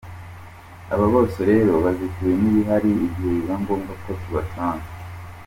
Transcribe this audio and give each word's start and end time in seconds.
Aba 0.93 1.05
bose 1.13 1.39
rero 1.49 1.71
bazitiwe 1.83 2.31
nibi 2.39 2.61
hari 2.69 2.89
igihe 3.07 3.27
biba 3.35 3.55
ngombwa 3.61 3.93
ko 4.03 4.11
tubasanga. 4.21 4.87